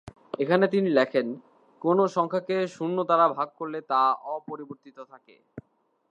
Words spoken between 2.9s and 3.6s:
দ্বারা ভাগ